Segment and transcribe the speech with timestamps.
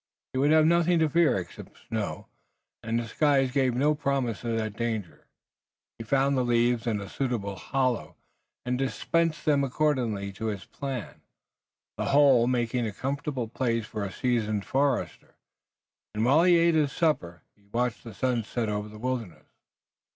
[0.33, 2.25] He would have nothing to fear except snow,
[2.81, 5.27] and the skies gave no promise of that danger.
[5.99, 8.15] He found the leaves in a suitable hollow,
[8.65, 11.21] and disposed them according to his plan,
[11.99, 15.35] the whole making a comfortable place for a seasoned forester,
[16.15, 19.45] and, while he ate his supper, he watched the sun set over the wilderness.